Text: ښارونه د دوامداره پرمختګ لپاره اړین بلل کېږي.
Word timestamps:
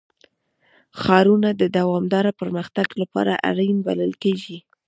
ښارونه 1.01 1.49
د 1.61 1.63
دوامداره 1.77 2.31
پرمختګ 2.41 2.87
لپاره 3.01 3.33
اړین 3.49 3.75
بلل 3.87 4.11
کېږي. 4.23 4.57